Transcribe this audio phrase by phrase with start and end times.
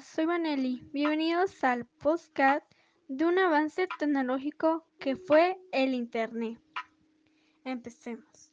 [0.00, 0.88] Soy Vanelli.
[0.92, 2.64] Bienvenidos al podcast
[3.08, 6.58] de un avance tecnológico que fue el Internet.
[7.64, 8.52] Empecemos.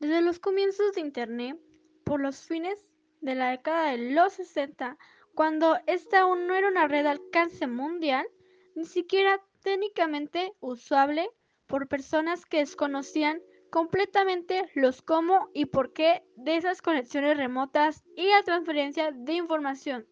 [0.00, 1.60] Desde los comienzos de Internet,
[2.02, 2.88] por los fines
[3.20, 4.98] de la década de los 60,
[5.34, 8.26] cuando esta aún no era una red de alcance mundial,
[8.74, 11.30] ni siquiera técnicamente usable
[11.68, 18.26] por personas que desconocían completamente los cómo y por qué de esas conexiones remotas y
[18.26, 20.06] la transferencia de información.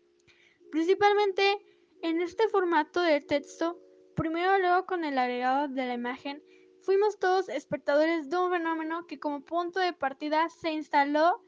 [0.73, 1.59] Principalmente
[2.01, 3.79] en este formato de texto,
[4.17, 6.43] primero luego con el agregado de la imagen,
[6.81, 11.45] fuimos todos espectadores de un fenómeno que como punto de partida se instaló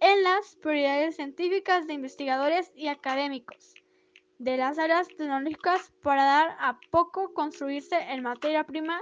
[0.00, 3.72] en las prioridades científicas de investigadores y académicos
[4.38, 9.00] de las áreas tecnológicas para dar a poco construirse en materia prima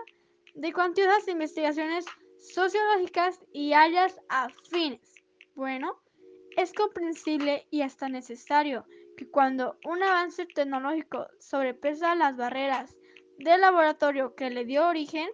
[0.55, 2.05] de cuantiosas investigaciones
[2.39, 5.15] sociológicas y áreas afines.
[5.55, 6.03] Bueno,
[6.55, 8.85] es comprensible y hasta necesario
[9.17, 12.97] que cuando un avance tecnológico sobrepesa las barreras
[13.39, 15.29] del laboratorio que le dio origen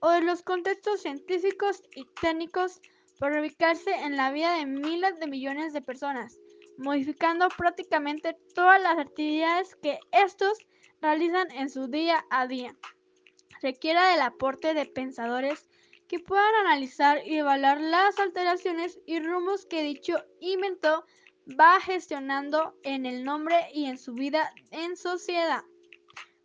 [0.00, 2.80] o de los contextos científicos y técnicos
[3.18, 6.38] para ubicarse en la vida de miles de millones de personas,
[6.76, 10.58] modificando prácticamente todas las actividades que estos
[11.00, 12.74] realizan en su día a día.
[13.62, 15.68] Requiere del aporte de pensadores
[16.08, 21.06] que puedan analizar y evaluar las alteraciones y rumbos que dicho inventó
[21.48, 25.62] va gestionando en el nombre y en su vida en sociedad.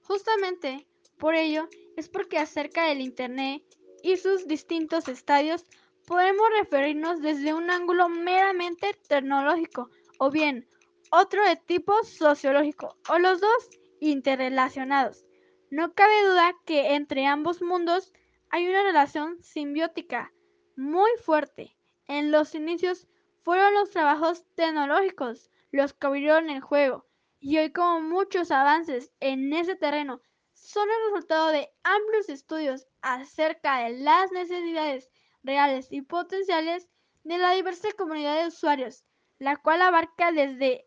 [0.03, 0.87] Justamente
[1.17, 3.63] por ello es porque acerca del Internet
[4.03, 5.65] y sus distintos estadios
[6.05, 10.67] podemos referirnos desde un ángulo meramente tecnológico o bien
[11.11, 15.25] otro de tipo sociológico o los dos interrelacionados.
[15.71, 18.11] No cabe duda que entre ambos mundos
[18.49, 20.33] hay una relación simbiótica
[20.75, 21.75] muy fuerte.
[22.07, 23.07] En los inicios
[23.43, 27.05] fueron los trabajos tecnológicos los que abrieron el juego
[27.39, 30.21] y hoy como muchos avances en ese terreno
[30.53, 35.09] son el resultado de amplios estudios acerca de las necesidades
[35.43, 36.89] reales y potenciales
[37.23, 39.05] de la diversa comunidad de usuarios,
[39.39, 40.85] la cual abarca desde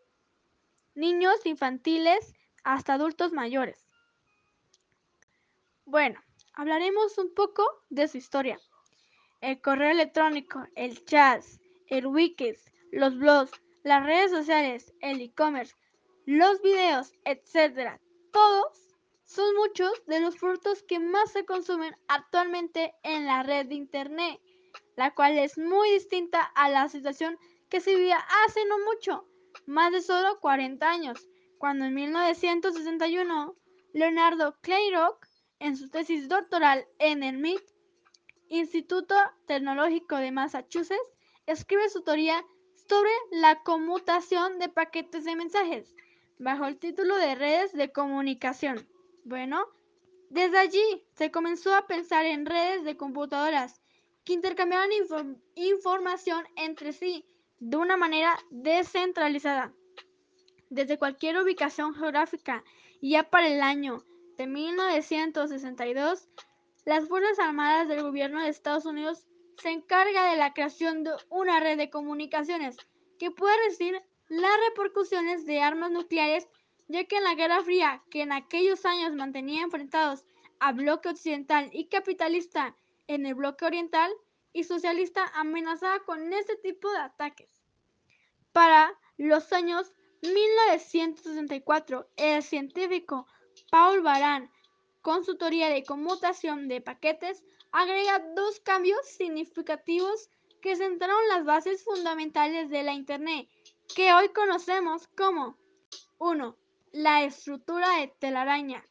[0.93, 2.33] niños infantiles
[2.63, 3.87] hasta adultos mayores.
[5.85, 6.21] Bueno,
[6.53, 8.59] hablaremos un poco de su historia.
[9.41, 11.43] El correo electrónico, el chat,
[11.97, 13.51] el wikis, los blogs,
[13.83, 15.75] las redes sociales, el e-commerce,
[16.25, 17.99] los videos, etc.
[18.31, 18.89] Todos
[19.25, 24.41] son muchos de los frutos que más se consumen actualmente en la red de Internet,
[24.95, 27.37] la cual es muy distinta a la situación
[27.69, 29.27] que se vivía hace no mucho,
[29.67, 31.27] más de solo 40 años,
[31.59, 33.55] cuando en 1961
[33.93, 35.27] Leonardo Kleinrock
[35.59, 37.61] en su tesis doctoral en el MIT,
[38.49, 39.15] Instituto
[39.47, 41.12] Tecnológico de Massachusetts,
[41.47, 42.43] escribe su teoría
[42.87, 45.95] sobre la conmutación de paquetes de mensajes,
[46.39, 48.87] bajo el título de redes de comunicación.
[49.23, 49.65] Bueno,
[50.29, 53.81] desde allí se comenzó a pensar en redes de computadoras
[54.23, 54.89] que intercambiaban
[55.55, 57.25] información entre sí
[57.59, 59.73] de una manera descentralizada.
[60.69, 62.63] Desde cualquier ubicación geográfica,
[62.99, 64.03] y ya para el año
[64.37, 66.27] de 1962,
[66.85, 69.25] las Fuerzas Armadas del Gobierno de Estados Unidos
[69.57, 72.77] se encarga de la creación de una red de comunicaciones
[73.19, 76.47] que puede resistir las repercusiones de armas nucleares,
[76.87, 80.25] ya que en la Guerra Fría, que en aquellos años mantenía enfrentados
[80.59, 82.75] a bloque occidental y capitalista
[83.07, 84.11] en el bloque oriental
[84.53, 87.49] y socialista, amenazaba con este tipo de ataques.
[88.51, 93.27] Para los años 1964, el científico
[93.69, 94.49] Paul Baran,
[95.01, 100.29] con su teoría de conmutación de paquetes, agrega dos cambios significativos
[100.61, 103.49] que sentaron las bases fundamentales de la Internet,
[103.95, 105.57] que hoy conocemos como
[106.19, 106.55] 1.
[106.93, 108.87] La estructura de telaraña,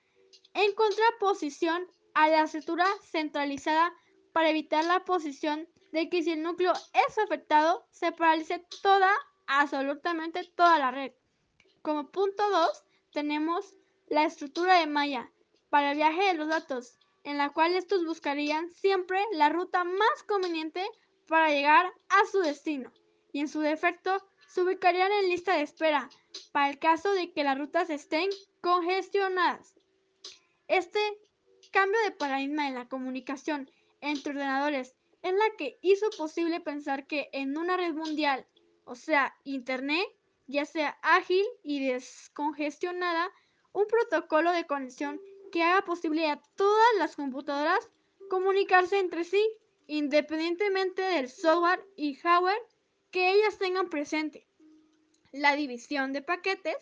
[0.52, 3.94] en contraposición a la estructura centralizada
[4.32, 9.11] para evitar la posición de que si el núcleo es afectado, se paralice toda,
[9.46, 11.12] absolutamente toda la red.
[11.82, 13.76] Como punto 2, tenemos
[14.08, 15.31] la estructura de malla
[15.70, 20.23] para el viaje de los datos, en la cual estos buscarían siempre la ruta más
[20.27, 20.85] conveniente
[21.29, 22.93] para llegar a su destino
[23.33, 26.11] y en su defecto se ubicarían en lista de espera
[26.53, 28.29] para el caso de que las rutas estén
[28.61, 29.75] congestionadas.
[30.69, 31.01] Este
[31.71, 33.71] cambio de paradigma en la comunicación
[34.01, 38.47] entre ordenadores es la que hizo posible pensar que en una red mundial,
[38.85, 40.07] o sea, Internet,
[40.47, 43.31] ya sea ágil y descongestionada,
[43.73, 45.21] un protocolo de conexión
[45.53, 47.91] que haga posible a todas las computadoras
[48.29, 49.47] comunicarse entre sí,
[49.87, 52.61] independientemente del software y hardware
[53.11, 54.49] que ellas tengan presente.
[55.31, 56.77] La división de paquetes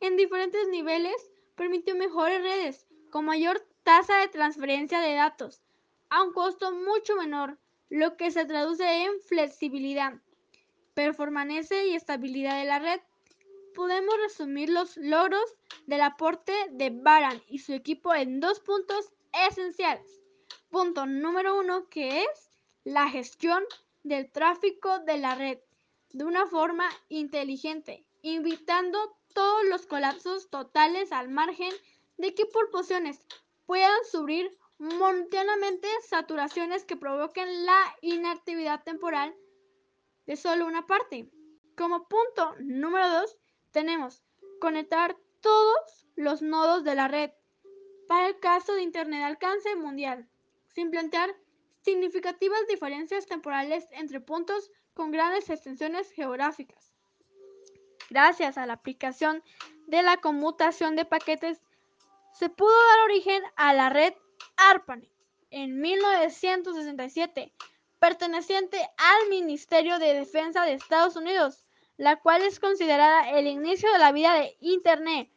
[0.00, 1.14] en diferentes niveles
[1.54, 5.62] permitió mejores redes con mayor tasa de transferencia de datos
[6.10, 7.58] a un costo mucho menor,
[7.90, 10.14] lo que se traduce en flexibilidad,
[10.94, 13.00] performance y estabilidad de la red.
[13.74, 15.56] Podemos resumir los logros
[15.86, 19.12] del aporte de Baran y su equipo en dos puntos
[19.48, 20.22] esenciales.
[20.70, 22.50] Punto número uno, que es
[22.84, 23.64] la gestión
[24.04, 25.58] del tráfico de la red
[26.10, 31.72] de una forma inteligente, invitando todos los colapsos totales al margen
[32.16, 33.26] de que por porciones
[33.66, 39.34] puedan subir momentáneamente saturaciones que provoquen la inactividad temporal
[40.26, 41.28] de solo una parte.
[41.76, 43.36] Como punto número 2
[43.74, 44.22] tenemos
[44.60, 47.32] conectar todos los nodos de la red
[48.08, 50.28] para el caso de Internet de alcance mundial,
[50.68, 51.34] sin plantear
[51.82, 56.94] significativas diferencias temporales entre puntos con grandes extensiones geográficas.
[58.10, 59.42] Gracias a la aplicación
[59.88, 61.60] de la conmutación de paquetes,
[62.32, 64.14] se pudo dar origen a la red
[64.56, 65.10] ARPANET
[65.50, 67.52] en 1967,
[67.98, 71.63] perteneciente al Ministerio de Defensa de Estados Unidos,
[71.96, 75.30] la cual es considerada el inicio de la vida de Internet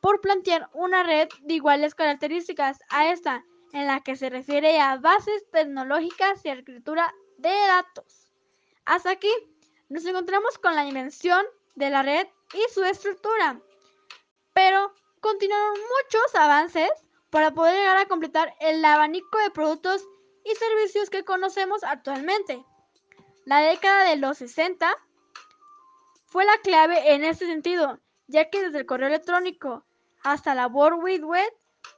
[0.00, 4.96] por plantear una red de iguales características a esta, en la que se refiere a
[4.98, 8.30] bases tecnológicas y escritura de datos.
[8.84, 9.30] Hasta aquí
[9.88, 13.60] nos encontramos con la dimensión de la red y su estructura.
[14.52, 16.90] Pero continuaron muchos avances
[17.30, 20.06] para poder llegar a completar el abanico de productos
[20.44, 22.64] y servicios que conocemos actualmente.
[23.44, 24.94] La década de los 60
[26.34, 29.86] fue la clave en este sentido, ya que desde el correo electrónico
[30.24, 31.48] hasta la World Wide Web,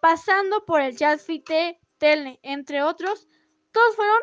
[0.03, 1.49] pasando por el Fit
[1.97, 3.27] Tele, entre otros,
[3.73, 4.21] todos fueron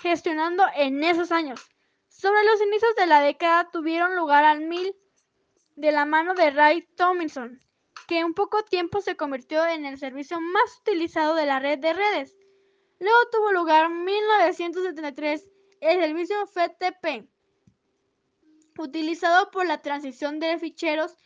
[0.00, 1.68] gestionando en esos años.
[2.06, 4.94] Sobre los inicios de la década tuvieron lugar al mil
[5.74, 7.60] de la mano de Ray Tomlinson,
[8.06, 11.92] que en poco tiempo se convirtió en el servicio más utilizado de la red de
[11.92, 12.36] redes.
[13.00, 15.44] Luego tuvo lugar en 1973
[15.80, 17.28] el servicio FTP,
[18.78, 21.16] utilizado por la transición de ficheros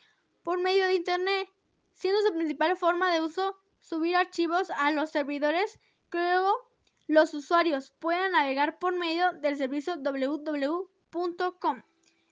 [0.42, 1.48] por medio de Internet,
[1.92, 5.78] siendo su principal forma de uso subir archivos a los servidores
[6.10, 6.70] que luego
[7.06, 11.82] los usuarios puedan navegar por medio del servicio www.com.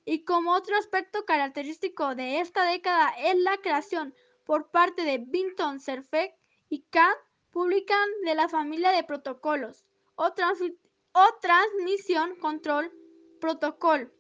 [0.04, 4.14] Y como otro aspecto característico de esta década es la creación
[4.44, 6.34] por parte de Binton Cerfec
[6.70, 7.12] y CAN
[7.50, 10.32] publican de la familia de protocolos o,
[11.40, 12.92] transmisión control
[13.40, 14.12] protocol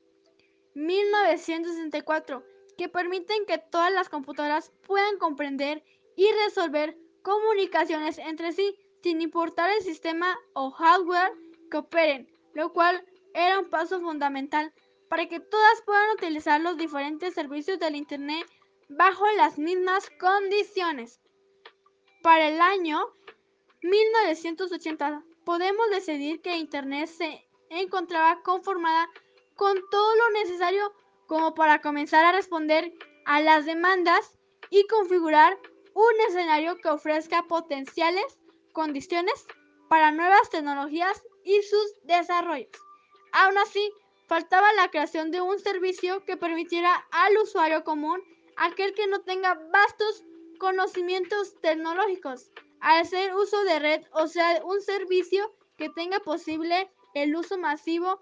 [0.74, 2.44] 1964
[2.76, 5.82] que permiten que todas las computadoras puedan comprender
[6.16, 11.32] y resolver comunicaciones entre sí sin importar el sistema o hardware
[11.70, 14.72] que operen, lo cual era un paso fundamental
[15.08, 18.46] para que todas puedan utilizar los diferentes servicios del Internet
[18.88, 21.20] bajo las mismas condiciones.
[22.22, 23.00] Para el año
[23.82, 29.08] 1980 podemos decidir que Internet se encontraba conformada
[29.58, 30.94] con todo lo necesario
[31.26, 32.94] como para comenzar a responder
[33.26, 34.38] a las demandas
[34.70, 35.58] y configurar
[35.94, 38.38] un escenario que ofrezca potenciales
[38.72, 39.46] condiciones
[39.88, 42.70] para nuevas tecnologías y sus desarrollos.
[43.32, 43.92] Aún así,
[44.28, 48.22] faltaba la creación de un servicio que permitiera al usuario común,
[48.56, 50.22] aquel que no tenga vastos
[50.60, 57.58] conocimientos tecnológicos, hacer uso de red, o sea, un servicio que tenga posible el uso
[57.58, 58.20] masivo.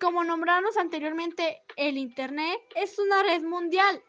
[0.00, 4.02] Como nombramos anteriormente, el Internet es una red mundial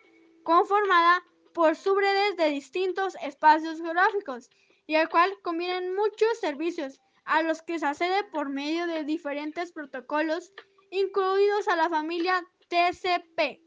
[0.44, 1.22] conformada
[1.54, 4.50] por subredes de distintos espacios geográficos
[4.88, 9.74] y al cual convienen muchos servicios a los que se accede por medio de diferentes
[9.74, 10.54] protocolos,
[10.92, 13.60] incluidos a la familia TCP.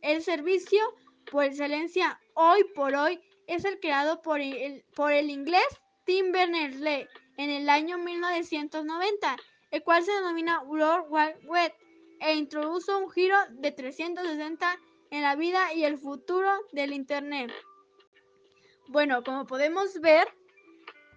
[0.00, 0.80] El servicio
[1.28, 5.66] por excelencia hoy por hoy es el creado por el, por el inglés
[6.04, 9.36] Tim Berners-Lee en el año 1990,
[9.74, 11.74] el cual se denomina World Wide Web
[12.20, 14.78] e introdujo un giro de 360
[15.10, 17.50] en la vida y el futuro del Internet.
[18.86, 20.28] Bueno, como podemos ver,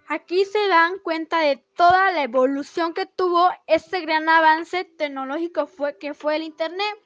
[0.08, 6.12] aquí se dan cuenta de toda la evolución que tuvo este gran avance tecnológico que
[6.12, 6.98] fue el Internet,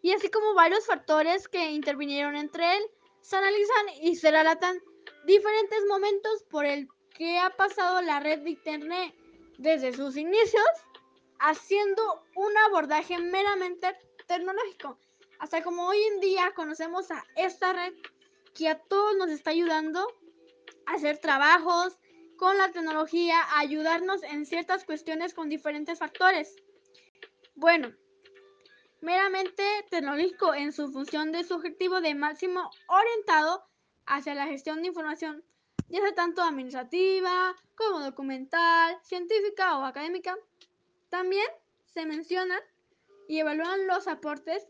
[0.00, 2.82] y así como varios factores que intervinieron entre él,
[3.20, 4.78] se analizan y se relatan
[5.26, 9.14] diferentes momentos por el que ha pasado la red de Internet
[9.58, 10.64] desde sus inicios,
[11.38, 13.96] haciendo un abordaje meramente
[14.26, 14.98] tecnológico
[15.38, 17.92] hasta como hoy en día conocemos a esta red
[18.54, 20.06] que a todos nos está ayudando
[20.86, 21.98] a hacer trabajos
[22.36, 26.54] con la tecnología, ayudarnos en ciertas cuestiones con diferentes factores.
[27.54, 27.92] Bueno,
[29.00, 33.64] meramente tecnológico en su función de su objetivo de máximo orientado
[34.06, 35.44] hacia la gestión de información,
[35.88, 40.36] ya sea tanto administrativa como documental, científica o académica.
[41.08, 41.46] También
[41.84, 42.60] se mencionan
[43.28, 44.66] y evalúan los aportes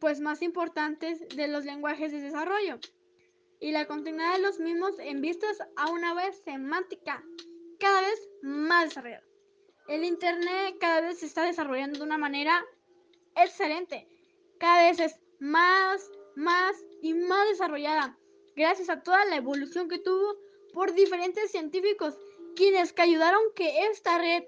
[0.00, 2.78] pues más importantes de los lenguajes de desarrollo
[3.60, 7.22] y la continuidad de los mismos en vistas a una vez semántica
[7.78, 9.24] cada vez más desarrollada.
[9.88, 12.64] El Internet cada vez se está desarrollando de una manera
[13.36, 14.06] excelente.
[14.58, 18.18] Cada vez es más, más y más desarrollada
[18.58, 20.36] gracias a toda la evolución que tuvo
[20.74, 22.18] por diferentes científicos
[22.56, 24.44] quienes que ayudaron que esta red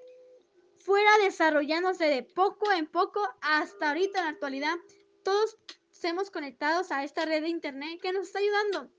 [0.79, 4.77] fuera desarrollándose de poco en poco hasta ahorita en la actualidad.
[5.23, 5.57] Todos
[5.93, 8.91] estemos conectados a esta red de internet que nos está ayudando.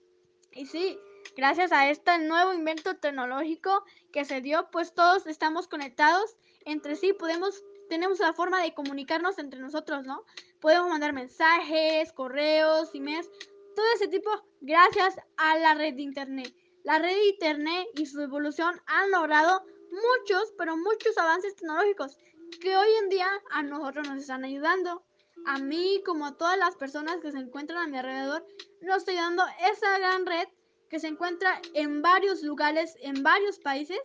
[0.53, 0.97] Y sí,
[1.35, 7.13] gracias a este nuevo invento tecnológico que se dio, pues todos estamos conectados entre sí,
[7.13, 10.23] podemos tenemos la forma de comunicarnos entre nosotros, ¿no?
[10.61, 13.29] Podemos mandar mensajes, correos, emails,
[13.75, 14.29] todo ese tipo
[14.61, 16.53] gracias a la red de internet.
[16.83, 22.17] La red de internet y su evolución han logrado muchos, pero muchos avances tecnológicos
[22.59, 25.03] que hoy en día a nosotros nos están ayudando.
[25.45, 28.45] A mí, como a todas las personas que se encuentran a mi alrededor,
[28.81, 30.47] nos estoy dando esa gran red
[30.89, 33.99] que se encuentra en varios lugares, en varios países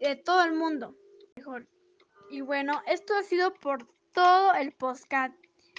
[0.00, 0.94] de todo el mundo.
[1.36, 1.66] Mejor.
[2.30, 5.32] Y bueno, esto ha sido por todo el postcat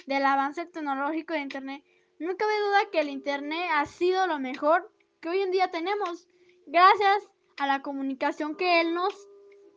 [0.06, 1.84] del avance tecnológico de Internet.
[2.20, 6.28] No cabe duda que el Internet ha sido lo mejor que hoy en día tenemos,
[6.66, 9.26] gracias a la comunicación que él nos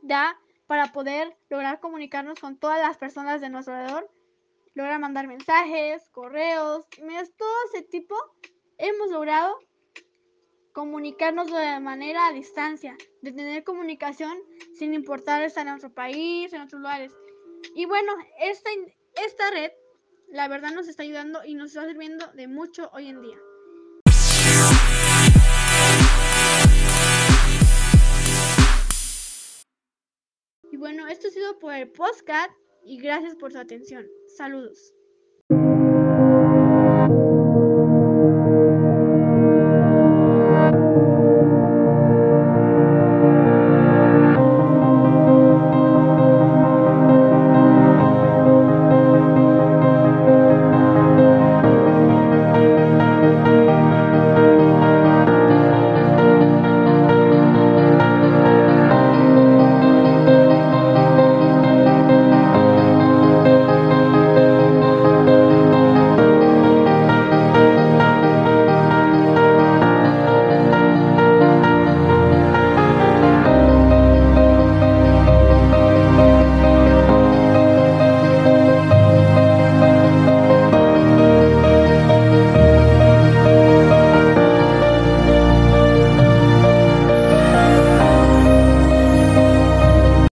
[0.01, 4.11] da para poder lograr comunicarnos con todas las personas de nuestro alrededor,
[4.73, 6.85] lograr mandar mensajes, correos,
[7.37, 8.13] todo ese tipo,
[8.77, 9.57] hemos logrado
[10.73, 14.37] comunicarnos de manera a distancia, de tener comunicación
[14.73, 17.13] sin importar estar en otro país, en otros lugares.
[17.73, 18.69] Y bueno, esta,
[19.25, 19.71] esta red,
[20.33, 23.37] la verdad, nos está ayudando y nos está sirviendo de mucho hoy en día.
[30.71, 32.51] Y bueno, esto ha sido por el podcast
[32.83, 34.07] y gracias por su atención.
[34.35, 34.93] Saludos.